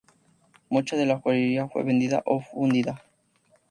Mucha 0.71 0.95
de 0.97 1.05
la 1.05 1.19
joyería 1.19 1.67
fue 1.69 1.83
vendida 1.83 2.23
o 2.25 2.39
fundida. 2.41 3.03